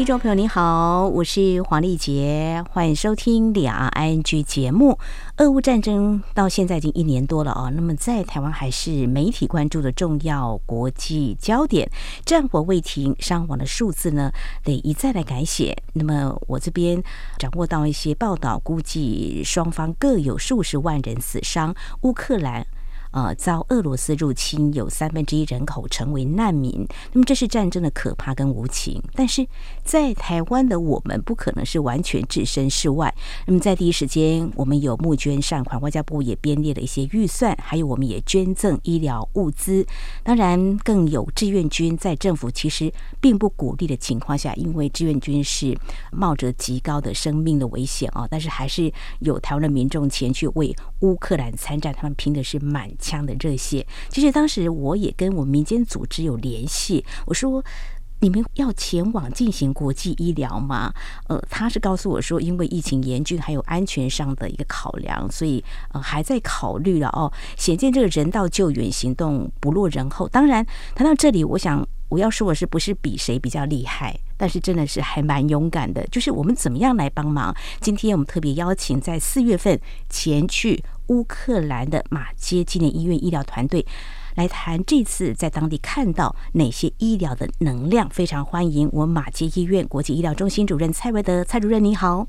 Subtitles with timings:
[0.00, 4.98] 听众朋友，你好，我是黄丽杰，欢迎收听两岸 ING 节目。
[5.36, 11.90] 俄乌战争到现在已经一年多了哦，那么在台湾还是媒体关注的重要国际焦点。
[12.24, 14.32] 战火未停，伤亡的数字呢
[14.64, 15.76] 得一再来改写。
[15.92, 17.02] 那么我这边
[17.36, 21.74] 掌握到一些报道，估计双方各有数十万人死伤。
[22.00, 22.66] 乌克兰。
[23.12, 26.86] 呃，遭俄罗斯入侵，有三分之一人口成为难民。
[27.12, 29.02] 那么，这是战争的可怕跟无情。
[29.14, 29.46] 但是
[29.82, 33.12] 在台湾的我们，不可能是完全置身事外。
[33.46, 39.84] 那么，在第一时间，我们有募捐善款，外交部也编列了一些预算，还有我们也捐赠医疗物资。
[40.22, 45.76] 当然，更有志愿军在政府其实并不鼓励的情况下，因为志愿军是
[46.12, 57.64] 冒着极高的生命的危险啊，但是还是有台湾的民众前去为乌克兰参战，他们拼的是满枪的热血，其实当时我也跟我民间组织有联系，我说
[58.22, 60.92] 你们要前往进行国际医疗吗？
[61.26, 67.32] 呃，他是告诉我说，因为疫情严峻，还有安全上的一个考量，所以呃还在考虑了哦。
[67.56, 70.28] 显见这个人道救援行动不落人后。
[70.28, 77.56] 当然谈到这里，我想我要说的是不是比谁比较厉害，但是真的是还蛮勇敢的，就是我们怎么样来帮忙。
[77.80, 80.84] 今天我们特别邀请在四月份前去。
[81.10, 83.84] 乌克兰的马街纪念医院医疗团队
[84.36, 92.24] 来谈这次在当地看到哪些医疗的能量，非常欢迎我马街医院国际医疗中心主任蔡维德蔡主任，你好，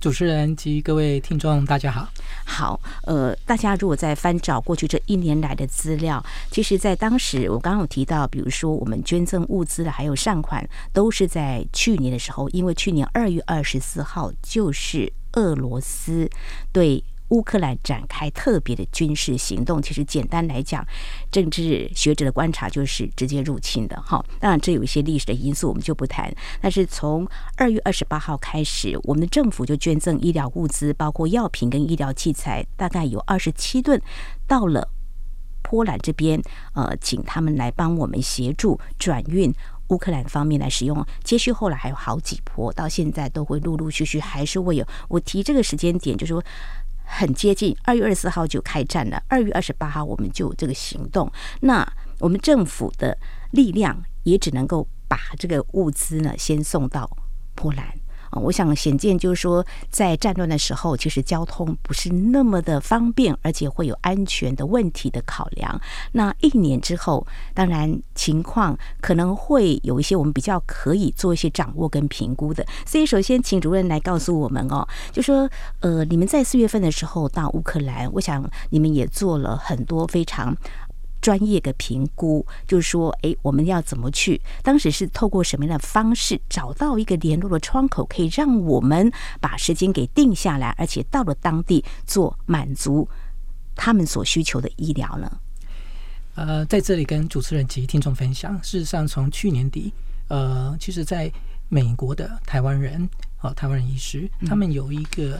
[0.00, 2.08] 主持人及各位听众大家好。
[2.44, 16.28] 好，呃，大家如果在翻找过去这一年来的资料，其实，在当时我刚刚有提到，比如说我们捐赠物资的还有善款，都是在去年的时候，因为去年二月二十四号就是俄罗斯
[16.72, 17.04] 对。
[17.30, 20.86] 乌克兰展开特别的军事行动，其实简单来讲，
[21.30, 24.24] 政治学者的观察就是直接入侵的哈。
[24.38, 26.32] 当然，这有一些历史的因素，我们就不谈。
[26.60, 27.26] 但是从
[27.56, 34.00] 二月二十八号开始，我们的政府就捐赠医疗物资，包括药品跟医疗器材，大概有二十七吨，
[34.48, 34.88] 到了
[35.62, 36.42] 波兰这边，
[36.74, 39.54] 呃，请他们来帮我们协助转运
[39.90, 41.06] 乌克兰方面来使用。
[41.22, 44.84] 接续后来还有好几波，到现在都会陆陆续续还是会有。
[45.08, 46.42] 我提这个时间点，就是说。
[47.12, 49.20] 很接近，二月二十四号就开战了。
[49.28, 51.86] 二月二十八号我们就这个行动，那
[52.20, 53.18] 我们政府的
[53.50, 57.10] 力量也只能够把这个物资呢先送到
[57.54, 57.99] 波兰。
[58.32, 65.80] 我想显见就是说，在战乱的时候，其实交通不是那么的方便，而且会有安全的问题的考量。
[66.12, 72.64] 那一年之后，当然情况可能会有一些我们比较可以做一些掌握跟评估的。
[72.86, 75.48] 所以，首先请主任来告诉我们哦，就说
[75.80, 80.56] 呃，你们在四月份的时候到乌克兰，我想你们也做了很多非常。
[81.20, 84.40] 专业的评估，就是说，哎，我们要怎么去？
[84.62, 93.08] 当时是透过什么样的方式找到一个联络的窗口，可以让我们把时间给定下来，而且到了当地做满足
[93.74, 95.30] 他们所需求的医疗呢？
[96.34, 99.92] 呃，在这里跟主持人及听众分享，事实上，从去年底，
[100.28, 101.30] 呃，其实在
[101.68, 103.08] 美国的台湾人，
[103.42, 105.38] 哦，台湾人医师，他们有一个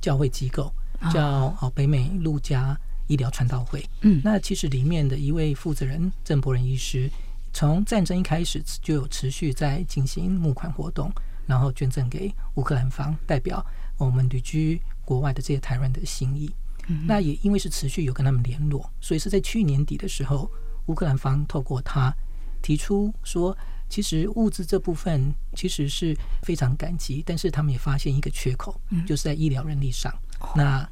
[0.00, 0.70] 教会机构
[1.12, 2.76] 叫哦北美路加。
[3.08, 7.10] 医疗传道会，嗯，那其实里面的一位负责人郑伯仁医师，
[7.52, 11.10] 从战争一开始就有持续在进行募款活动，
[11.46, 13.64] 然后捐赠给乌克兰方，代表
[13.98, 16.50] 我们旅居国外的这些台湾人的心意。
[16.88, 20.50] 嗯，那也因为是持续有跟他们联络，所以是在去年底的时候，
[20.86, 22.12] 乌克兰方透过他
[22.60, 23.56] 提出说，
[23.88, 30.12] 其实物资这部分其实是非常感激，但是他们也发现一个缺口，就是在医疗人力上。
[30.56, 30.88] 那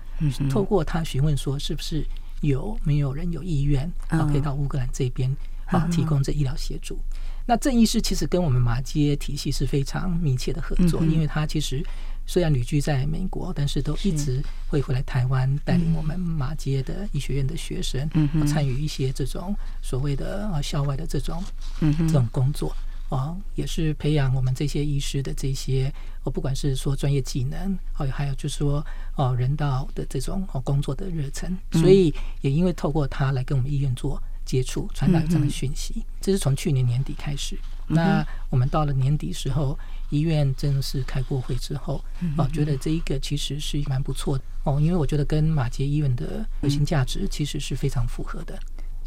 [0.50, 2.04] 透过他询问说，是不是
[2.41, 5.34] 有没有人有意愿啊，可以到乌克兰这边
[5.66, 6.98] 啊提供这医疗协助？
[7.47, 11.84] 那郑医师其实跟我们马街体系是非常密切的合作，因为他其实
[12.26, 18.08] 虽然旅居在美国，但是都一直会回来台湾带领我们马街的医学院的学生，
[18.46, 21.43] 参与一些这种所谓的啊校外的这种
[21.81, 22.72] 这种工作。
[23.10, 25.92] 哦，也是培养我们这些医师的这些，
[26.22, 28.84] 哦，不管是说专业技能，还有还有就是说，
[29.16, 36.04] 哦，人道的这种哦工作的热忱，所以也因为透过他来跟我们医院做接触，传达这样的讯息。
[36.20, 37.58] 这是从去年年底开始，
[37.88, 39.76] 那我们到了年底时候，
[40.10, 42.04] 医院正式开过会之后，
[42.36, 48.56] 哦，觉得这一个其实是蛮不错的哦，因为我觉得跟马杰医院的核心价值其实是非常符合的。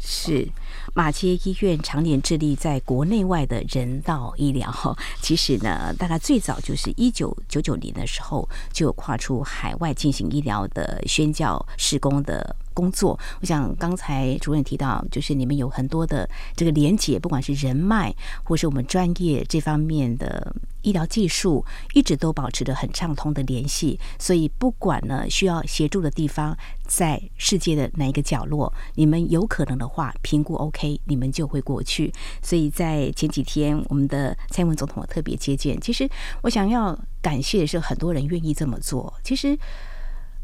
[0.06, 0.46] 是
[0.92, 4.96] 马街医院常年致力在国内外的人道医疗。
[5.22, 13.18] 其实呢，大概最早就是一九九九年的时候，就跨出海外进行医疗的宣教施工的工作。
[13.40, 23.98] 我想刚才主任提到，就是你们有很多的这个连结，不管是人脉，或是我们专业这方面的医疗技术，一直都保持着很畅通的联系。
[24.18, 26.54] 所以不管呢需要协助的地方，
[26.86, 32.12] 在世界的哪一个角落，你们有可能的话，评估 OK，你们就会过去。
[32.42, 35.80] 所以在前几天，我们的蔡英文总统特别接见。
[35.80, 36.08] 其实
[36.42, 39.14] 我想要感谢的是，很多人愿意这么做。
[39.22, 39.56] 其实。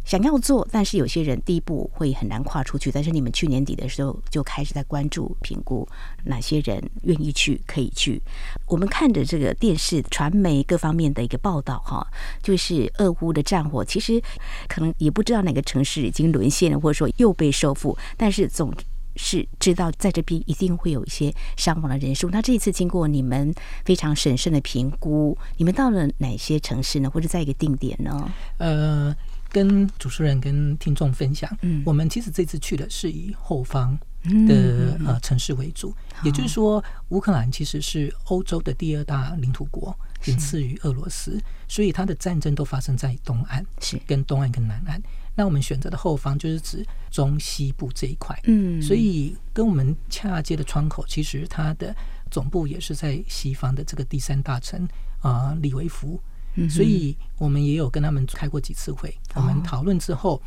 [0.04, 2.90] 想要做，但是有些人第一步会很难跨出去。
[2.90, 5.86] 但是你们去年底的时候就开始在关注、评估
[6.24, 8.20] 哪些人愿意去、可以去。
[8.66, 12.04] 我们看着这个电视、传媒各方面的一个报道，哈，
[12.42, 14.20] 就是俄乌的战火，其实
[14.68, 17.96] 可能也不知道哪个城市已经沦陷了，或者说又被收复。
[18.16, 18.72] 但是总
[19.16, 22.30] 是知道在这边一定会有一些伤亡的人数。
[22.30, 23.54] 那这一次经过你们
[23.84, 27.08] 非常审慎的评估，你们到了哪些城市呢？
[27.10, 28.32] 或者在一个定点呢？
[28.58, 29.14] 呃。
[29.50, 33.98] 跟主持人跟听众分享，嗯，我们其实这次去的是以后方
[34.46, 44.00] 的呃城市为主，也就是说，乌克兰其实是欧洲的第二大领土国，仅次于俄罗斯，所以它的战争都发生在东岸，是。
[44.06, 45.02] 跟东岸跟南岸。
[45.34, 51.94] 那我们选择的后方就是指中西部这一块，嗯，所以跟我们恰接的窗口，其实它的
[52.30, 54.86] 总部也是在西方的这个第三大城
[55.20, 56.20] 啊，利维夫。
[56.68, 60.42] 所以我们也有跟他们开过几次会，我们讨论之后，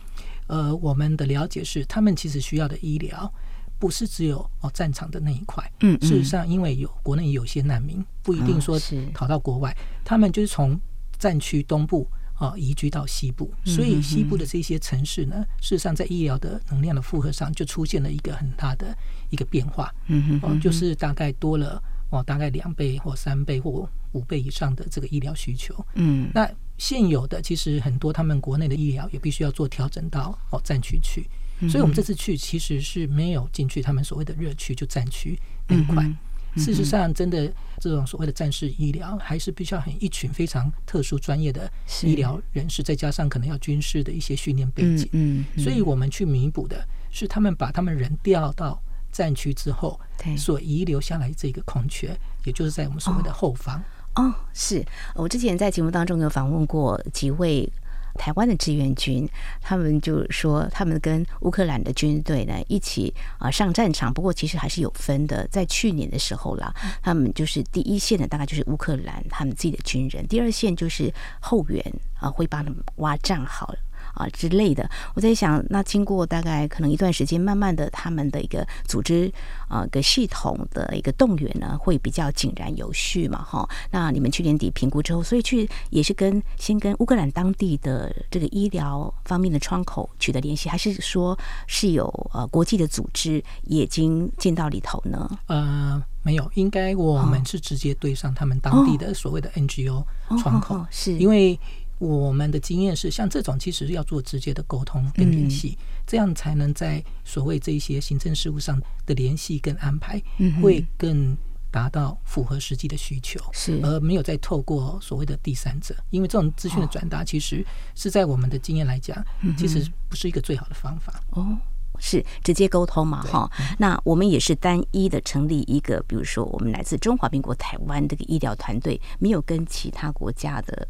[0.48, 3.32] 呃，我们的了解是，他们其实需要的医疗
[3.80, 8.78] 不是只有哦战场的那一块，嗯，事实上，因为有国内有些难民，不一定说
[9.14, 10.80] 逃到国外，他们就是从
[11.18, 18.96] 战区东部啊移居到西部，所以西部的这些城市呢，事实上在医疗的能量的负荷上就出现了一个很大的
[19.30, 21.82] 一个变化，嗯嗯，就是大概多了。
[22.14, 25.74] 哦，大概两倍或三倍或五倍以上的这个医疗需求。
[25.96, 31.28] 嗯，那现有的其实很多他们国内的医疗也必须要做调整到哦战区去，
[31.68, 36.08] 所以我们这次去其实是没有进去他们所谓的热区就战区那一块。
[36.56, 41.68] 事实上，真的这种所谓的战士医疗还是必须要很一群非常特殊专业的
[42.04, 45.10] 医疗人士，再加上可能要军事的一些训练背景。
[45.14, 48.80] 嗯，所以我们去弥补的是他们把他们人调到。
[49.14, 49.98] 战区之后，
[50.38, 52.14] 所遗留下来这个空缺，
[52.44, 53.82] 也就是在我们所谓的后方。
[54.16, 54.84] 哦，哦，是
[55.16, 57.72] 我之前在节目当中有访问过几位
[58.16, 59.28] 台湾的志愿军，
[59.62, 65.48] 他们就说他们跟乌克兰的军队呢一起啊上战场，不过其实还是有分的。
[65.48, 66.72] 在去年的时候啦，
[67.02, 71.84] 他们就是第一线的大概就是乌克兰他们自己的军人，第二线就是后援
[72.20, 73.80] 啊会帮他们挖战壕了。
[74.14, 79.32] 啊之类的，我在想，那经过大概可能一段时间，慢慢的他们的一个组织
[79.68, 83.68] 啊，个系统的一个动员呢，会比较井然有序嘛，哈。
[83.92, 91.38] 那你们去年底评估之后，所以去也是跟先跟乌克兰当地的这个医疗方面的窗口取得联系，还是说
[91.68, 95.30] 是有呃国际的组织也已经进到里头呢？
[95.48, 100.04] 呃，没有，应该我们是直接对上他们当地的所谓的 NGO
[100.40, 101.60] 窗口，哦、是因为。
[102.00, 110.22] 我们的经验是，像这种其实要做直接的沟通跟联系，这样才能在所谓这些行政事务上的联系跟安排，
[110.62, 111.38] 会更
[111.72, 117.66] 达到符合实际的需求，是而没有再透过所谓的第三者，因为这种资讯的转达，其实
[117.96, 119.24] 是在我们的经验来讲，
[119.58, 121.22] 其实不是一个最好的方法。
[121.30, 121.58] 哦，
[122.00, 123.24] 是直接沟通嘛？
[123.24, 130.88] 哈，那我们也是单一的成立一个，比如说我们来自中华民国台湾这个医疗团队，没有跟其他国家的。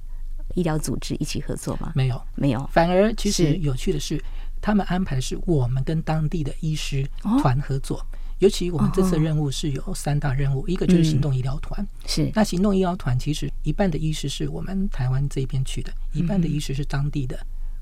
[0.53, 1.91] 医疗组织一起合作吗？
[1.95, 2.69] 没有，没有。
[2.71, 4.23] 反而其实有趣的是，是
[4.61, 7.07] 他们安排的是我们跟当地的医师
[7.41, 7.97] 团合作。
[7.99, 8.05] 哦、
[8.39, 11.85] 尤其我们这次任务是有三大任务，哦、一个就是行动医疗团。
[12.05, 12.31] 是、嗯。
[12.35, 17.39] 那行动医疗团其实一半的医师是我们台湾这边去的，一半的医师是当地的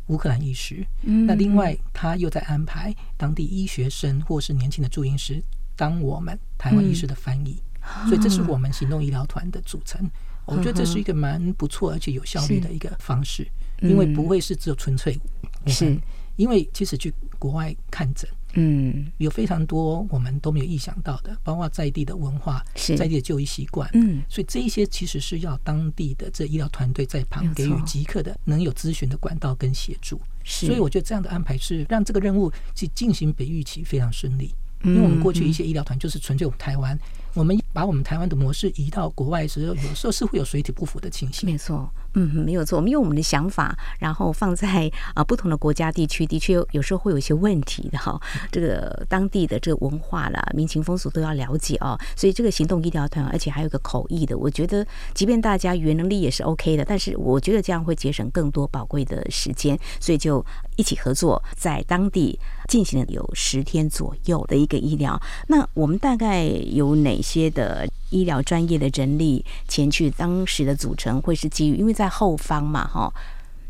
[0.08, 0.86] 乌克兰医师。
[1.04, 1.26] 嗯。
[1.26, 5.42] 那另外他又在安排当地医学生或是年轻的住院师
[5.76, 7.62] 当我们台湾医师的翻译。
[8.04, 10.08] 嗯、所以这是我们行动医疗团的组成。
[10.46, 13.48] 我觉得这是一个蛮不错而且有效率的一个方式，
[13.82, 15.20] 因为不会是只有纯粹
[15.68, 15.98] 是，
[16.36, 22.64] 因为其实去国外看诊，嗯，有非常多我们都没有意想到的，包括在地的文化、
[22.98, 36.98] 在地的就医习惯，嗯，所以这一些其实是要当地的这医疗团队在旁给予即刻的能有咨询的管道跟协助，所以我觉得这样的安排是让这个任务去进行北预期非常顺利，因为我们过去一些医疗团就是纯粹我们台湾
[37.34, 41.50] 我们把我们台湾的模式移到国外时候，有时候是会有水土不服的情形。
[41.50, 42.76] 没错，嗯，没有错。
[42.78, 48.20] 我们用我们的想法，然后放在啊不同的国家地区，的确 有时候会有一些问题的哈。
[48.52, 51.98] 这个当地的这个文化啦、民情风俗都要了解哦。
[52.16, 62.38] 所以这个行动医疗团，而且还有个口译的，我觉得即便大家语言能力也是 OK 的，但是我觉得这样会节省更多宝贵的时间，所以就一起合作，在当地
[62.68, 65.20] 进行了有十天左右的一个医疗。
[65.48, 70.12] 那我们大概有哪些的医疗专业的人力前去？
[70.12, 73.12] 当时的组成会是基于，因为在后方嘛，哈，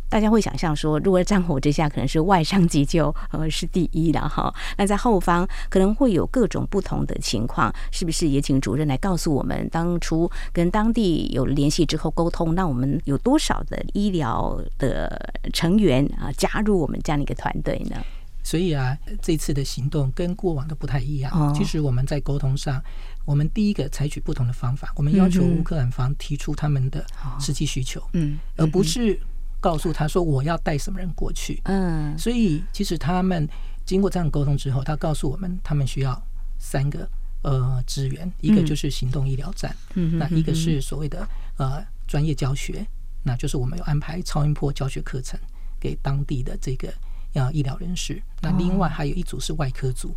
[0.09, 4.53] 大家会想象说，如果战火之下，可能是外伤急救呃是第一的哈。
[4.77, 17.95] 那在后方可能会有各种不同的情况，是不是也请主任来告诉我们，当初跟当地有联系之后沟通，那我们有多少的医疗的成员啊加入我们这样的一个团队呢？
[18.43, 21.53] 所以啊，这次的行动跟过往的不太一样。
[21.53, 22.83] 其实我们在沟通上，
[23.23, 27.05] 我们第一个采取不同的方法，我们要求乌克兰方提出他们的
[27.39, 29.19] 实际需求，嗯，而不是
[29.59, 31.61] 告诉他说我要带什么人过去。
[31.65, 33.47] 嗯，所以其实他们
[33.85, 36.19] 经过这样沟通之后，他告诉我们，他们需要
[36.57, 37.07] 三个
[37.43, 42.85] 呃资源，一个就是行动医疗站，嗯，那一个是所谓的呃专业教学，
[43.23, 45.39] 那就是我们有安排超音波教学课程
[45.79, 46.91] 给当地的这个。
[47.33, 50.15] 要医疗人士，那另外还有一组是外科组，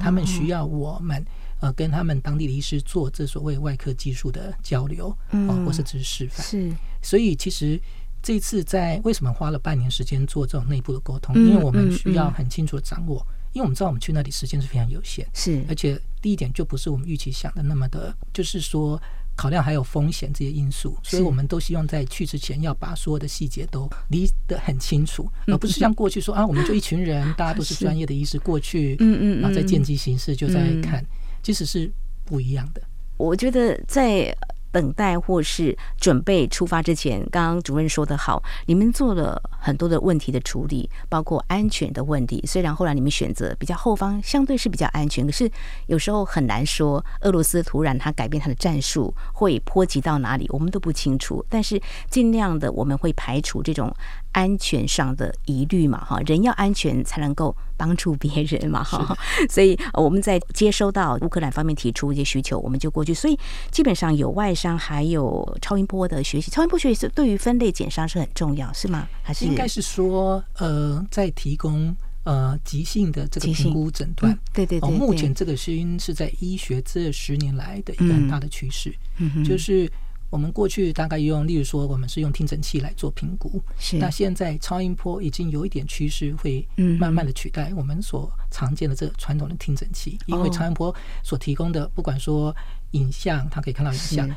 [0.00, 1.24] 他们需要我们
[1.60, 5.16] 呃跟他们当地的医师做这所谓外科技术的交流，
[5.64, 6.46] 或是只是示范。
[6.46, 7.80] 是，所以其实
[8.22, 11.34] 这次在为什么花了半年时间做这种内部的沟通？
[11.36, 19.00] 因为我们需要很清楚的掌握，因为我们知道我们去那里时间是非常有限，是，而且第一点就不是我们预期想的那么的，就是说。
[19.36, 31.04] 考量还有风险这些因素，所以我们都希望在去之前要把所有的细节都理得很清楚，而不是像过去说啊，我们就一群人， 大家都是专业的医师过去，嗯嗯，然后再见机行事就在看，
[31.42, 31.90] 其实是
[32.24, 32.82] 不一样的。
[33.16, 34.34] 我觉得在。
[34.74, 42.42] 等待或是准备出发之前，刚刚主任说的好，你们做了很多的问题的处理，包括安全的问题。
[42.44, 45.48] 虽然后来你们选择比较后方，相对是比较安全，可是
[45.86, 51.46] 有时候很难说，俄罗斯突然他改变他的战术会波及到哪里，我们都不清楚。
[51.48, 53.94] 但是尽量的我们会排除这种。
[54.34, 59.16] 安全上的疑虑嘛，哈，人要安全才能够帮助别人嘛，哈，
[59.48, 63.14] 所以我们在接收到乌克兰方面提出一些需求，我们就过去。
[63.14, 63.38] 所以
[63.70, 69.08] 基本上有外伤，还有超音波的学习，超音波学习是对于分类减伤是很重要，是吗？
[69.22, 79.88] 还是应该是说，呃，在提供呃急性的这个评估诊断，嗯，对对对，对，目前这个是因是在医学这十年来的一个很大的趋势，嗯，就是。
[80.34, 83.62] 我们过去大概用，例如说，我们是用听诊器来做评估。
[83.78, 83.98] 是。
[83.98, 86.66] 那现在超音波已经有一点趋势，会
[86.98, 92.52] 慢慢的取代我们所常见的这个传统的听诊器，因为超音波所提供的，不管说
[92.90, 94.28] 影像，它可以看到影像，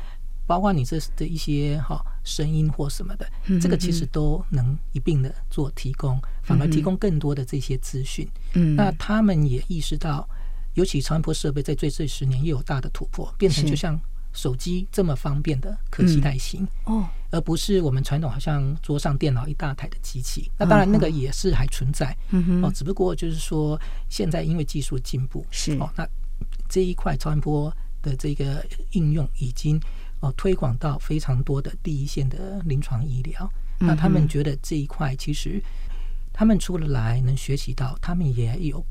[0.46, 3.28] 包括你这的一些哈声音或什么的，
[3.60, 8.24] 这个其实都能一并的做提供，反而提供更多的这些资讯。
[8.52, 8.76] 嗯。
[8.76, 10.28] 那他们也意识到，
[10.74, 14.00] 尤其超音波设备在最这十年又有大的突破，变成就像。
[14.38, 20.48] 手机这么方便的可携带型哦，而不是我们传统好像桌上电脑一大台的机器。
[20.56, 22.16] 那当然那个也是还存在，
[22.62, 23.76] 哦，只不过就是说
[24.08, 26.08] 现在因为技术进步是哦，那
[26.68, 27.68] 这一块超音波
[28.00, 29.80] 的这个应用已经
[30.20, 33.50] 哦推广到非常多的第一线的临床医疗。
[33.80, 35.60] 那他们觉得这一块其实
[36.32, 38.84] 他们出了来能学习到，他们也有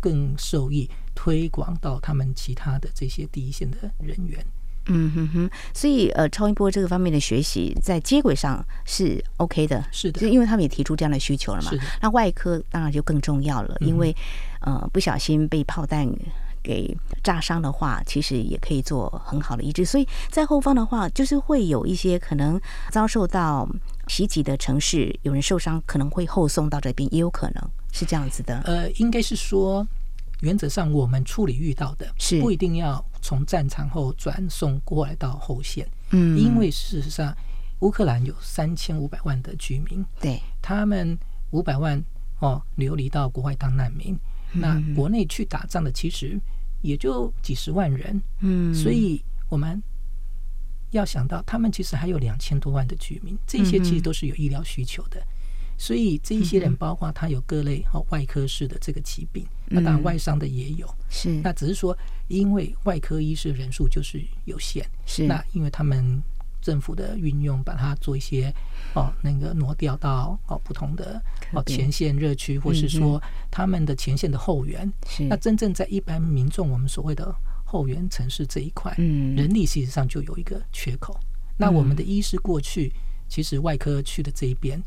[0.00, 4.44] 更受益推广到他们其他的这些第一线的人员。
[4.86, 11.70] 嗯哼哼，所以呃，超音波这个方面的学习在接轨上是 OK 的，是的，就因为他们也提出这样的需求了嘛。
[11.70, 11.80] 是。
[12.00, 14.14] 那外科当然就更重要了，因为
[14.60, 16.08] 呃，不小心被炮弹
[16.62, 19.84] 给炸伤的话，其实也可以做很好的医治。
[19.84, 22.60] 所以在后方的话，就是会有一些可能
[22.90, 23.68] 遭受到
[24.08, 28.60] 袭击的城市，有人受伤，可能会后送到这边，也有可能是这样子的。
[28.64, 29.86] 呃，应该是说。
[30.40, 37.34] 原则上，我们处理遇到的是不一定要从战场后转送过来到后线，嗯，因为事实上，
[37.78, 41.16] 乌克兰有三千五百万的居民，对，他们
[41.52, 42.02] 五百万
[42.40, 44.18] 哦流离到国外当难民，
[44.52, 46.38] 那国内去打仗的其实
[46.82, 49.80] 也就几十万人，嗯，所以我们
[50.90, 55.22] 要想到，他们其实还有两千多万的居民，这些其实都是有医疗需求的。
[55.82, 60.88] 所以这一些人，包括他有各类哈外科式的这个疾病，那当然外伤的也有。
[61.10, 61.92] 是，那只是说，
[62.28, 65.26] 因为外科医师人数就是有限，是。
[65.26, 66.22] 那因为他们
[66.60, 68.54] 政府的运用，把它做一些
[68.94, 71.20] 哦那个挪调到哦不同的
[71.50, 73.20] 哦前线热区，或是说
[73.50, 74.88] 他们的前线的后援。
[75.08, 75.24] 是。
[75.24, 77.34] 那真正在一般民众，我们所谓的
[77.64, 81.18] 后援城市这一块，嗯，人力事实上就有一个缺口。
[81.58, 82.92] 那我们的医师过去
[83.28, 84.80] 其实外科去的这一边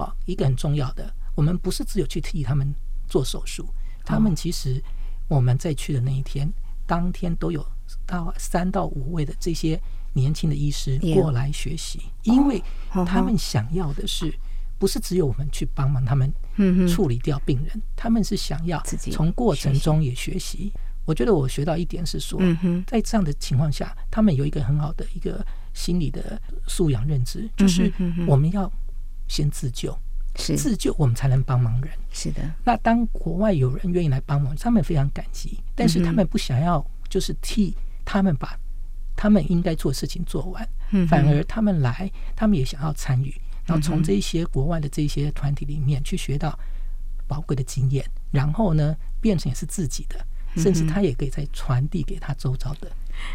[0.00, 2.74] 啊，一个很重要的，我们不是只有去替他们
[3.08, 3.68] 做手术，
[4.04, 4.82] 他们其实
[5.28, 6.50] 我们在去的那一天，
[6.86, 7.64] 当天都有
[8.06, 9.80] 到三到五位的这些
[10.12, 12.62] 年轻的医师过来学习，因为
[13.06, 14.32] 他们想要的是。
[14.80, 16.32] 不是只有我们去帮忙他们
[16.88, 20.72] 处理掉病人，他们是想要从过程中也学习。
[21.04, 22.40] 我觉得我学到一点是说，
[22.86, 27.92] 在这样的情况下，他们有一个很好的一个心理的素养认知，就是
[28.26, 28.72] 我们要
[29.30, 29.96] 先自救，
[30.34, 31.90] 自救我们才能帮忙人。
[32.10, 32.42] 是的。
[32.64, 37.72] 那当国外有人愿意来帮忙，他们非常感激，但是他们不想要就是替
[38.04, 38.58] 他们把
[39.14, 40.68] 他们应该做的事情做完，
[41.06, 43.32] 反而他们来，他们也想要参与。
[43.66, 46.58] 然后从这些国外的这些团体里面去学到
[47.28, 52.90] 宝贵的经验，然后呢，变成也是自己的，甚至他也可以再传递给他周遭的。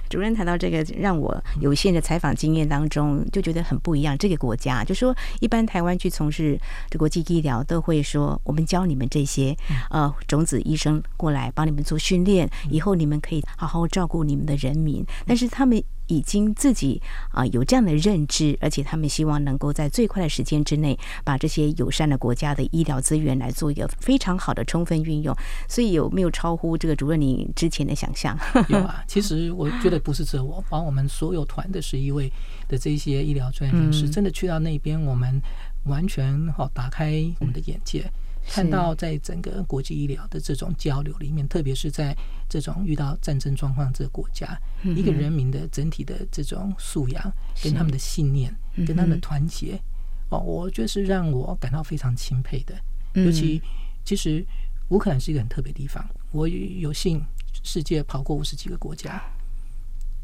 [0.09, 4.17] 主任谈到这个，让我有限的采访经验当中就觉得很不一样。
[4.17, 9.55] 这个国家就说，一般台湾去从事这国际医疗，都会说我们教你们这些
[9.89, 15.05] 呃种子医生过来帮你们做训练，以后你们可以好好照顾你们的人民。
[15.25, 15.83] 但是他们。
[16.07, 25.35] 已经自己啊有这样的认知，而且他们希望能够在最快的时间之内，把这些友善的国家的医疗资源来做一个非常好的充分运用。
[25.67, 28.37] 所以有没有超乎这个主任你之前的想象？
[28.69, 32.31] 有啊，其实我觉得不是这我，把我们所有团的十一位
[32.67, 35.41] 的这些医疗专业人士，真的去到那边，我们
[35.85, 38.09] 完全好打开我们的眼界。
[38.47, 42.15] 看到在整个国际医疗的这种交流里面，特别是在
[42.47, 47.33] 这种遇到战争状况这个国家，一个人民的整体的这种素养，
[47.63, 49.81] 跟他们的信念，跟他们的团结，
[50.29, 52.75] 哦，我觉得是让我感到非常钦佩的。
[53.13, 53.61] 尤其
[54.03, 54.45] 其实
[54.89, 57.23] 乌克兰是一个很特别的地方，我有幸
[57.63, 59.21] 世界跑过五十几个国家，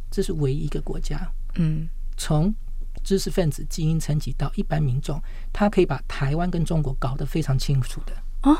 [0.10, 1.88] 这是唯一一个国家，嗯，
[2.18, 2.54] 从。
[3.04, 8.58] 知识分子、精英层级到一般民众，他可以把台湾跟中国搞得非常清楚的哦。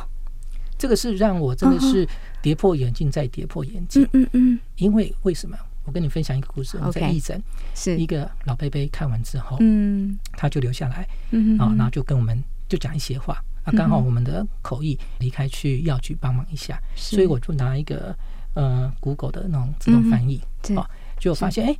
[0.78, 2.08] 这个是让我真的是
[2.42, 4.08] 跌破眼镜再跌破眼镜。
[4.14, 4.60] 嗯嗯。
[4.78, 5.58] 因为为什么？
[5.84, 6.78] 我跟你分享一个故事。
[6.82, 7.42] 我在义诊，
[7.76, 13.44] 是一个老伯伯看完之后，嗯，他就留下来，嗯啊，然后就跟我们就讲一些话。
[13.64, 18.16] 啊，刚好我们的口译离开去药局帮忙一下，所以我就拿一个
[18.56, 20.42] 呃 Google 的那种自动翻译，
[20.76, 21.78] 啊，就发现哎。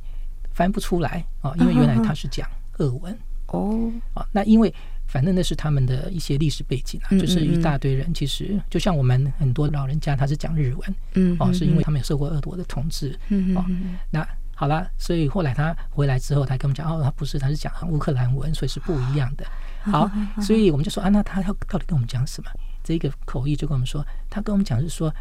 [0.52, 3.12] 翻不出来哦，因为原来他是讲俄文
[3.46, 3.92] 哦。
[4.14, 4.72] 哦，那因为
[5.06, 13.64] 反正那是他们的一些历史背景啊，就是一大堆人，其实就像我们很多老人家，他是讲日文，嗯，哦，是因为他们有受过俄国的统治，嗯哦，
[14.10, 19.44] 那好了，所以后来他回来之后，他跟我们讲，哦，他不是，他是讲乌克兰文，所以是不一样的。
[19.82, 20.08] 好，
[20.40, 22.50] 所以我们就说啊，那他要到底跟我们讲什么？
[22.84, 25.12] 这个口译就跟我们说，他跟我们讲是说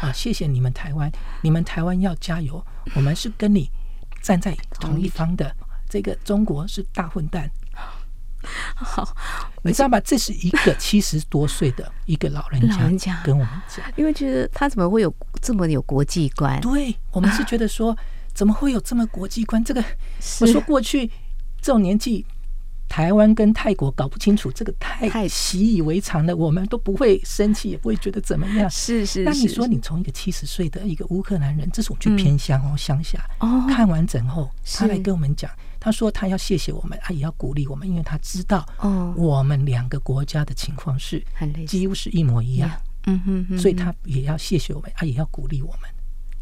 [0.00, 1.10] 啊，谢谢你们台湾，
[1.42, 2.64] 你们台湾要加油，
[2.94, 3.70] 我们是跟你。
[4.22, 5.54] 站在同一方的
[5.88, 7.50] 这个中国是大混蛋。
[8.74, 9.14] 好，
[9.62, 10.00] 你知道吗？
[10.00, 12.60] 这是一个 七十多岁的一个老人
[12.96, 16.60] 家跟我们讲，因为觉得他怎么会有这么有国际观？
[16.60, 17.96] 对，我们是觉得说，
[18.32, 19.62] 怎么会有这么国际观？
[19.62, 19.84] 这个
[20.40, 21.06] 我说过去
[21.60, 22.24] 这种年纪。
[22.90, 28.68] 台湾跟泰国搞不清楚，这个太习以为常了，我们都不会生气，也不会觉得怎么样。
[28.68, 29.22] 是是。
[29.22, 35.48] 那你说，你从一个七十岁的一个乌克兰人，这是我们去偏乡哦，乡下哦，看完整后，他来跟我们讲，
[35.78, 41.24] 他说他要谢谢我们，他也要鼓励我们，因为他知道哦，我们两个国家的情况是
[41.68, 42.68] 几乎是一模一样，
[43.06, 45.88] 嗯哼，所以他也要谢谢我们，他也要鼓励我们。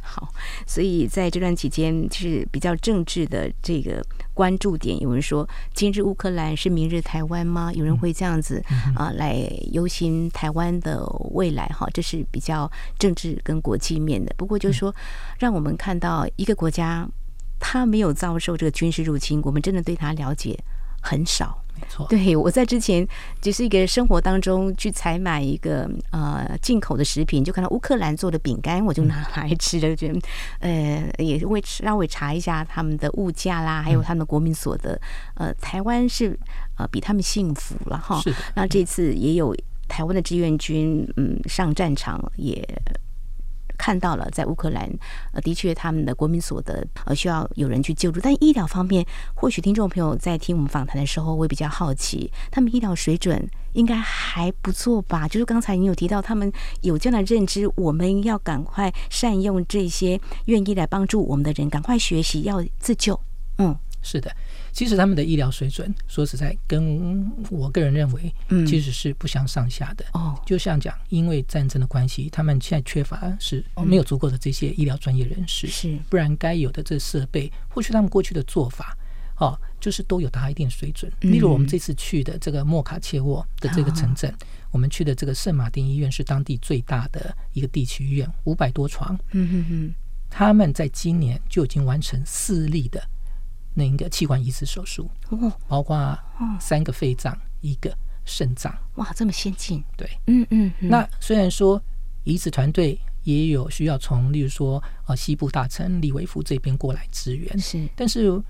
[0.08, 0.26] 好，
[0.66, 4.98] 所以在这段期间，就是比较政治的这个关注点。
[5.00, 7.70] 有人说，今日乌克兰是明日台湾吗？
[7.74, 8.64] 有人会这样子
[8.96, 9.34] 啊来
[9.72, 11.66] 忧心台湾的未来。
[11.66, 14.34] 哈，这是比较政治跟国际面的。
[14.38, 14.94] 不过，就是说，
[15.38, 17.06] 让我们看到一个国家，
[17.60, 20.58] 它没有遭受这个军事入侵，我们真的对它了解
[21.02, 21.62] 很少。
[21.80, 23.06] 没错，对，我在之前
[23.40, 30.20] 就是一个生活当中去采买一个呃进口的食品，就看到乌克兰做的饼干，我就拿来吃了，觉得
[30.60, 35.00] 呃也会稍微查一下他们的物价啦，还有他们的国民所得。
[35.34, 36.38] 呃，台湾是
[36.76, 38.20] 呃比他们幸福了哈。
[38.20, 38.34] 是。
[38.54, 39.54] 那这次也有
[39.86, 42.66] 台湾的志愿军嗯上战场也。
[43.78, 44.90] 看到了，在乌克兰，
[45.32, 55.28] 呃，的确他们的国民所得呃需要有人去救助，但医疗方面，或许听众朋友在听我们访谈的时候会比较好奇，他们医疗水准应该还不错吧？
[55.28, 63.18] 就是刚才你有提到，他们有这样的认知，我们要赶快善用这些愿意来帮助我们的人，赶快学习要自救。
[63.58, 64.34] 嗯，是的，
[64.78, 68.32] 其实他们的医疗水准，说实在，跟我个人认为，
[68.64, 70.04] 其实是不相上下的。
[70.12, 78.96] 哦、嗯，就像讲，因为战争的关系，他们现在缺乏是没有足够的这些医疗专业人士，是不然该有的这设备，或许他们过去的做法，
[79.38, 81.10] 哦，就是都有达一定水准。
[81.22, 89.18] 例如我们这次去的这个莫卡切沃的这个城镇，嗯、我们去的这个圣马丁医院是当地最大的一个地区医院，五百多床。
[89.32, 89.94] 嗯哼哼，
[90.30, 93.02] 他们在今年就已经完成四例的。
[93.74, 95.09] 那一个器官移植手术，
[95.68, 96.18] 包括
[96.59, 99.85] 三个肺脏，一个肾脏，哇，这么先进。
[99.96, 100.72] 对，嗯嗯。
[100.81, 101.81] 那虽然说
[102.24, 107.88] 移植团队也有需要从，例如说呃西部大城利维夫这边过来支援，是。
[107.94, 108.42] 但是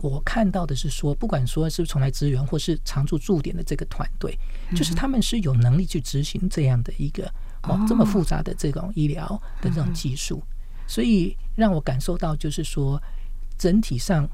[0.00, 4.36] 我看到的是说，不管说是从来支援或是常驻驻点的这个团队，
[4.74, 10.42] 就是他们是有能力去执行这样的一个哦这么复杂的这种医疗的这种技术，
[10.88, 13.00] 所以让我感受到就是说
[13.56, 14.28] 整体上。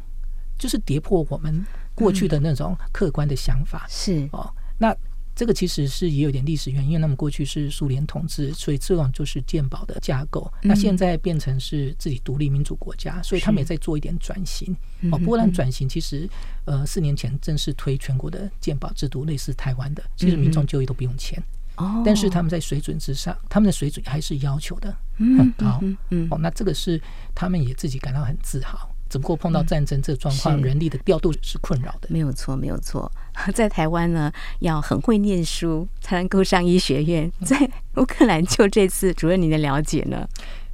[0.60, 4.48] 就是跌破我们过去的那种客观的想法，是哦。
[4.78, 4.94] 那
[5.34, 10.52] 这个其实是也有点历史原因，因为那么过去是苏联统治，所以这种就是鉴宝的架构。
[10.60, 14.76] 那现在变成是自己独立民主国家，所以他们也在做一点转型。
[15.10, 16.28] 哦，波兰转型其实
[16.66, 21.42] 呃四年前正式推全国的鉴宝制度，类似台湾的，其实民众就业都不用钱。
[21.76, 25.80] 哦，但是他们在水准之上，他们的水准还是要求的很高。
[26.10, 27.00] 嗯，哦，那这个是
[27.34, 28.94] 他们也自己感到很自豪。
[29.10, 32.08] 只不过碰到战争这个状况，嗯、人力的调度是困扰的。
[32.08, 33.10] 没有错，没有错。
[33.52, 37.30] 在台湾呢，要很会念书才能够上医学院。
[37.44, 40.26] 在乌克兰，就这次主任您的了解呢？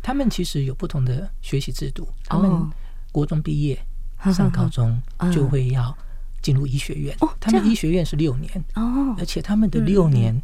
[0.03, 2.07] 他们其实有不同的学习制度。
[2.27, 2.71] 他们
[3.11, 3.77] 国中毕业、
[4.23, 5.01] 哦、上高中
[5.33, 5.97] 就会要
[6.43, 7.17] 进入医学院。
[7.21, 10.35] 哦，他们医学院是六年哦，而且他们的六年、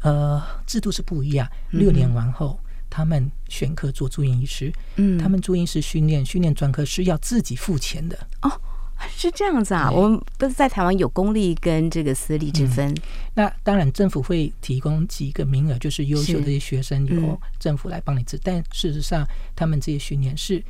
[0.00, 1.46] 嗯、呃制度是不一样。
[1.70, 2.58] 六年完后。
[2.96, 8.50] 他们选科做住院医师，嗯，他们住院医师训练训练专科是要自己付钱的哦，
[9.14, 9.90] 是这样子啊。
[9.90, 12.94] 我们不是在台湾有公立跟这个私立之分。
[13.34, 18.40] 那当然，政府会提供几个名额，就是优秀的一些学生由政府来帮你治。
[18.42, 20.64] 但事实上，他们这些训练是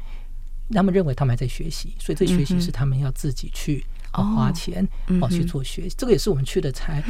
[0.72, 3.86] 他们认为他们还在学习，所以这学习是他们要自己去。
[4.16, 4.87] 哦，花钱
[5.20, 7.02] 哦去做学习，这个也是我们去的才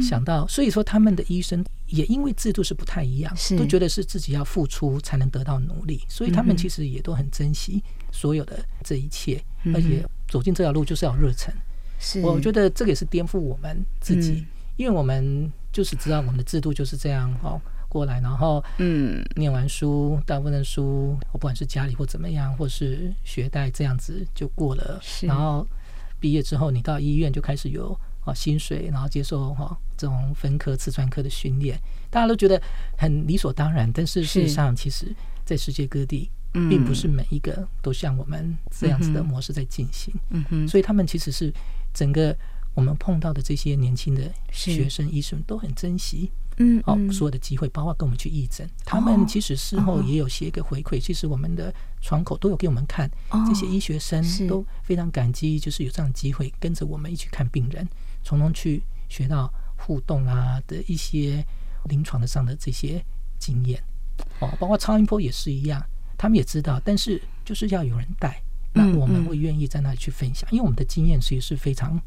[0.00, 0.46] 想到。
[0.48, 9.42] 所以说，他们的医生也因为制度是不太一样，都觉得是自己要付出才能得到努力，所以他们其实也都很珍惜所有的这一切，
[9.74, 11.54] 而且走进这条路就是要热忱。
[11.98, 14.46] 是，我觉得这个也是颠覆我们自己，
[14.76, 25.66] 因为我们就是知道我们的制度就是这样哦过来，然后嗯，念完书，大部分的书，不管是家里或怎么样，或是学贷这样子就过了，然后。
[26.24, 32.58] 毕业之后，你到医院就开始有啊薪水，然后接受哈这种分科、次专科的训练，大家都觉得
[32.96, 33.92] 很理所当然。
[33.92, 36.30] 但是事实上，其实在世界各地，
[36.70, 40.14] 并不是每一个都像我们这样子的模式在进行。
[40.30, 41.52] 嗯哼，所以他们其实是
[41.92, 42.34] 整个
[42.72, 46.30] 我们碰到的这些年轻的学生、医生都很珍惜。
[46.58, 51.00] 嗯，哦，所有的机会，包括跟我们去义诊，他们其实事后也有写一个回馈。
[51.00, 53.10] 其实我们的窗口都有给我们看，
[53.46, 57.88] 这些医学生都非常感激，就是有这样的机会跟着我们一起看病人，
[58.22, 61.44] 从中去学到互动啊的一些
[61.88, 63.04] 临床的上的这些
[63.38, 63.82] 经验。
[64.40, 65.84] 哦，包括超音波也是一样，
[66.16, 68.40] 他们也知道，但是就是要有人带，
[68.72, 72.00] 那我们会愿意在那里去分享，因为我们的经验其实是非常。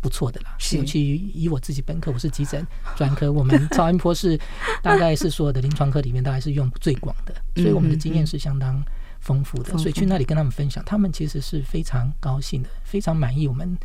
[0.00, 4.38] 不错的啦，尤其以我自己本科，我是急诊专科，我们 超音波是
[4.82, 8.82] 大概是所有的临床科里面大概是用最广的，所以我们的经验是相当
[9.20, 9.76] 丰富的。
[9.76, 13.76] 所以去那里跟他们分享，他们其实是非常高兴的，非常满意我们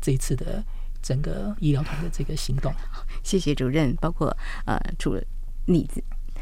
[0.00, 0.62] 这一次的
[1.02, 2.72] 整个医疗团的这个行动。
[3.22, 5.22] 谢谢主任，包括呃，除了
[5.66, 5.88] 你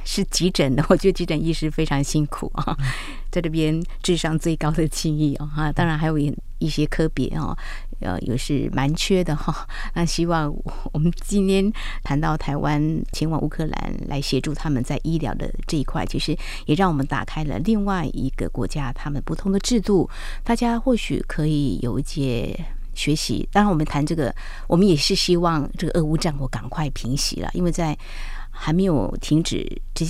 [0.05, 2.77] 是急诊的， 我觉得急诊医师非常辛苦啊，
[3.31, 7.57] 在这边智商最高的记忆啊，哈，当然还有一一些科别啊。
[8.05, 9.65] 呃，也是蛮缺的哈。
[9.95, 10.53] 那 希望
[10.93, 16.37] 我们今天谈到台湾前往乌克兰来协助他们在医疗的这一块，其实
[16.67, 20.11] 也让我们打开了另外一个国家他们不同的制度，
[20.43, 22.59] 大家或许可以有一些
[22.93, 23.49] 学习。
[23.53, 24.35] 当然，我们谈这个，
[24.67, 27.97] 我们也是希望这个俄乌战火赶快平息了，因为在
[28.63, 30.07] 还没有停止之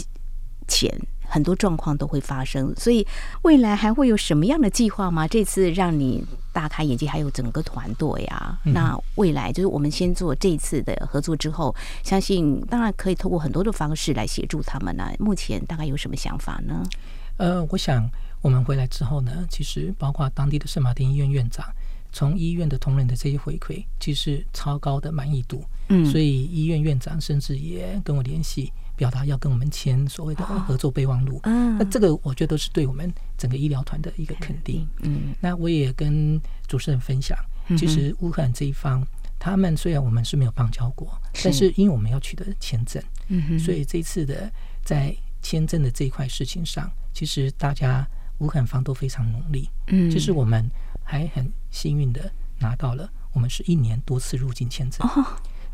[0.69, 0.91] 前。
[1.35, 3.07] 很多状况都会发生，所以
[3.41, 5.27] 未来还会有什么样的计划吗？
[5.27, 8.59] 这次让你大开眼界，还有整个团队呀。
[8.65, 15.11] 那未来就是我们先做这一次的合作之后，相信当然可以透过很多的方式来协助他们呢。
[15.19, 16.85] 目前大概有什么想法呢？
[17.39, 18.07] 呃，我想
[18.43, 21.65] 我们回来之后呢，其实包括当地的圣马丁医院院长，
[22.13, 25.65] 从医院的同仁的这些回馈，其实超高的满意度。
[25.89, 28.73] 嗯，所以医院院长甚至也跟我联系。
[28.95, 31.41] 表达要跟我们签所谓的合作备忘录。
[31.45, 34.87] 嗯，那这个我觉得都是对我们整个医疗团的一个肯定。
[35.01, 37.37] 嗯，那我也跟主持人分享，
[37.77, 39.05] 其实乌克兰这一方，
[39.41, 44.53] 他们虽然我们是没有邦交国，但是因为我们要取得签证，嗯，所以这次的
[44.85, 48.07] 在签证的这一块事情上，其实大家
[48.43, 49.71] 乌克兰方都非常努力。
[49.87, 50.71] 嗯，就是我们
[51.03, 55.09] 还很幸运的拿到了，我们是一年多次入境签证。
[55.09, 55.25] 哦，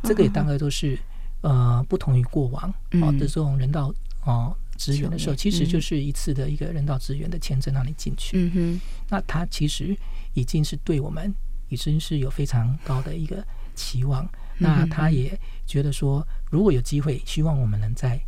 [0.05, 0.97] 这个也大概都是。
[1.41, 2.69] 呃，不同于过往
[3.01, 8.37] 哦的这种人道哦支援的时候，其实就是一次的一个人道支援的签证让你进去。
[8.37, 9.97] 嗯哼，那他其实
[10.35, 11.33] 已经是对我们
[11.69, 14.29] 已经是有非常高的一个期望。
[14.59, 18.21] 那他也觉得说，如果有机会，希望我们能再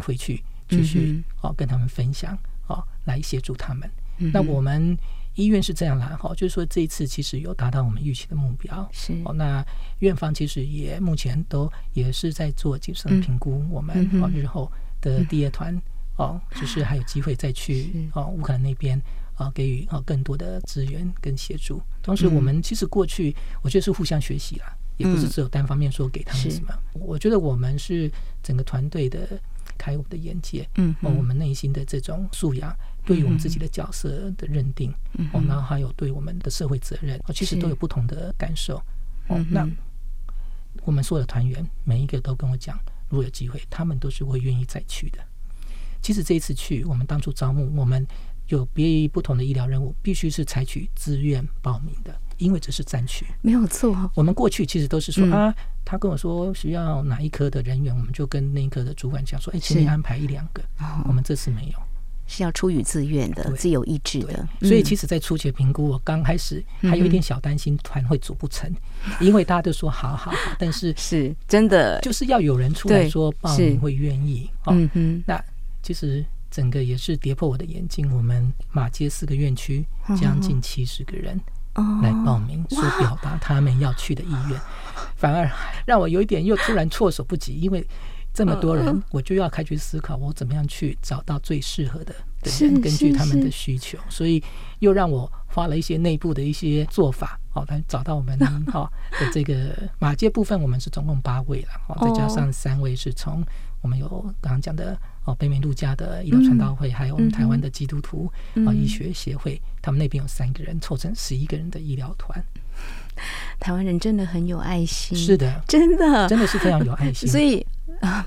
[0.00, 2.34] 回去继续哦跟他们分享
[2.68, 3.90] 哦，来协助他们。
[4.32, 4.96] 那我们。
[5.34, 8.90] 医院是这样啦哈，就是说这一次其实有达到我们预期的目标。
[8.92, 9.64] 是哦，那
[10.00, 14.68] 院方其实也目前都也是在做谨慎评估，我们哦日后
[15.00, 15.80] 的第二团
[16.16, 19.00] 哦，就是还有机会再去哦乌克兰那边
[19.36, 21.80] 啊给予哦更多的资源跟协助。
[22.02, 26.74] 同时，我们其实过去我觉得是互相学习啦，也不是只有单方面说给他们什么。
[26.94, 28.10] 我觉得我们是
[28.42, 29.40] 整个团队的
[29.78, 32.76] 开我们的眼界，嗯，哦，我们内心的这种素养。
[33.06, 38.76] 对于我们自己的角色的认定，嗯哦，然后还有对我们的社会责任，哦，其实都有不同的感受。
[39.28, 39.66] 哦，那
[40.84, 45.18] 我们所有的团员每一个都跟我讲，如果有机会，他们都是会愿意再去的。
[46.02, 48.06] 其实这一次去，我们当初招募，我们
[48.48, 54.10] 有别于不同的医疗任务，必须是采取自愿报名的，因为这是战区，没有错。
[54.14, 60.62] 我们过去其实都是说啊，他跟我说需要哪一科的人员，我们就跟那一科的主管讲说，哎，请你安排一两个。
[61.06, 61.78] 我们这次没有。
[62.30, 68.70] 是要出于自愿的、自由意志的，所以其实，在初期评估，我刚开始还有一点小担心团会组不成，
[69.18, 74.50] 因为大家都说好好好，但是是真的，就是要有人出来说报名会愿意。
[74.66, 75.42] 嗯哼，那
[75.82, 79.86] 其实整个也是跌破我的眼镜，我们马街四个院区
[80.20, 81.40] 将近七十个人
[82.02, 84.60] 来报名，说表达他们要去的意愿，
[85.16, 85.50] 反而
[85.86, 87.86] 让我有一点又突然措手不及，因为。
[88.34, 94.40] 这么多人，我就要开始思考，我怎么样去找到最适合的人，根据他们的需求，所以
[94.78, 103.42] 又让我花了一些内部的一些做法，哦，来找到我们哈 的这个马街部分，我们是总共八位了，哦，再加上三位是从
[103.88, 104.06] 我们有
[104.42, 108.30] 刚刚讲的哦北美陆家的医疗传道会，还有我们台湾的基督徒
[108.66, 112.44] 啊医学协会，他们那边有三个人，凑成十一个人的医疗团。
[113.58, 117.66] 台湾人真的很有爱心，是的，真的真的是非常有爱心，所以。
[118.02, 118.24] 啊，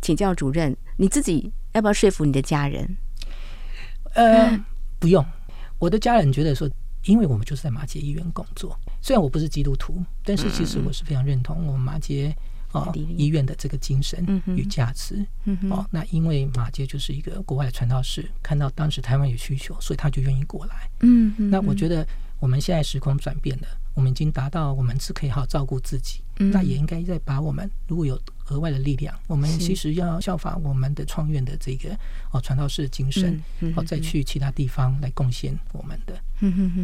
[0.00, 2.96] 请教主任，你自己要不要说服你的家人？
[4.14, 4.58] 呃，
[4.98, 5.24] 不用。
[5.78, 6.68] 我的家人觉得说，
[7.04, 12.34] 因为我们就是在马杰医院工作，虽然我不是基督徒，但是其实我是非常认同我们马偕
[12.72, 15.24] 啊医院的这个精神与价值。
[15.70, 20.90] 哦，那因为马杰就是一个国外的传道士，看到当时台湾有需求，所以他就愿意过来。
[21.00, 22.06] 嗯，那我觉得
[22.40, 28.20] 我们现在时空转变了，我们已经达到我们是可以好照顾自己，那也应该再把我们如果有。
[28.48, 31.96] 额外的力量，我们其实要效法我们的创院的这个
[32.32, 33.40] 哦传道士精神，
[33.76, 36.20] 哦再去其他地方来贡献我们的。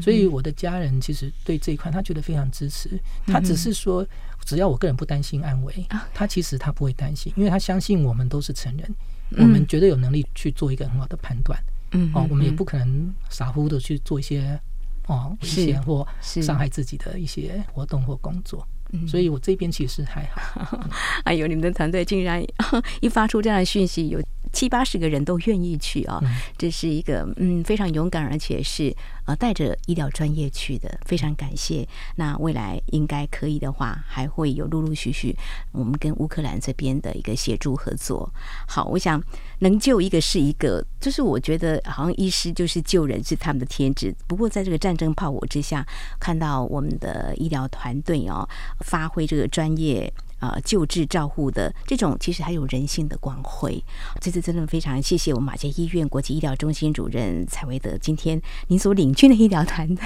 [0.00, 2.98] 所以我的家人其实对这一块他觉得非常支持。
[3.26, 4.06] 他只是说，
[4.48, 8.94] 只要我个人不担心安危，他其实他不会担心，因为他相信我们都是成人，
[9.36, 11.62] 我们绝对有能力去做一个很好的判断。
[11.92, 14.58] 嗯哦，我们也不可能傻乎乎的去做一些
[15.06, 18.66] 哦危险或伤害自己的一些活动或工作。
[19.06, 20.82] 所以，我这边其实还好。
[21.24, 22.42] 哎呦，你们的团队竟然
[23.02, 24.18] 一发出这样的讯息，有
[24.52, 26.20] 七八十个人都愿意去啊！
[26.56, 28.94] 这是一个嗯非常勇敢，而且是
[29.26, 31.86] 呃带着医疗专业去的，非常感谢。
[32.16, 35.36] 那未来应该可以的话，还会有陆陆续续
[35.72, 38.30] 我们跟乌克兰这边的一个协助合作。
[38.66, 39.22] 好，我想
[39.60, 44.14] 能救一个是一个，就是我觉得好像医师就是救人是他们的天职。
[44.26, 45.86] 不过在这个战争炮火之下，
[46.18, 48.48] 看到我们的医疗团队哦。
[48.84, 53.82] 发挥这个专业啊、呃，救治照护的这种，其实还有人性的光辉。
[54.20, 60.04] 这次真的非常谢谢我们马偕医院国际医疗中心主任蔡维德，今天您所领军的医疗团队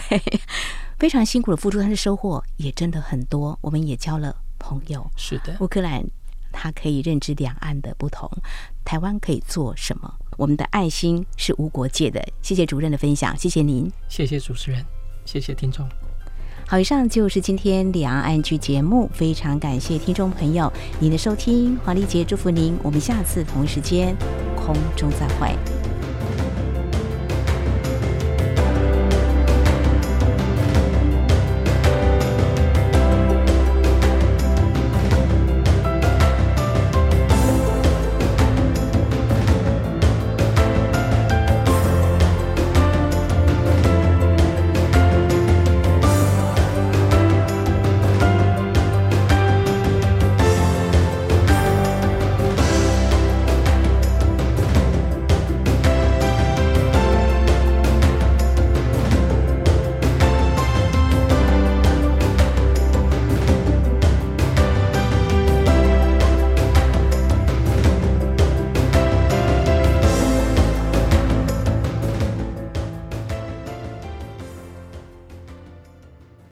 [0.98, 3.58] 非常辛苦的付出，但是收获也真的很多。
[3.60, 5.10] 我们也交了朋友。
[5.16, 6.04] 是的，乌克兰
[6.50, 8.30] 他可以认知两岸的不同，
[8.84, 10.14] 台湾可以做什么？
[10.38, 12.26] 我们的爱心是无国界的。
[12.40, 14.84] 谢谢主任的分享，谢谢您，谢谢主持人，
[15.24, 15.88] 谢谢听众。
[16.72, 24.16] 好，以上就是今天两岸剧节目，非常感谢听众朋友您的收听，黄丽杰祝福您，我们下次同一时间
[24.56, 25.54] 空中再会。